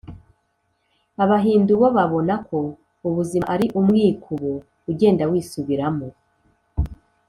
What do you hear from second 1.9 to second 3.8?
babona ko ubuzima ari